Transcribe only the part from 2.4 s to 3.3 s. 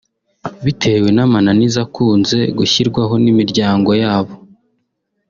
gushyirwaho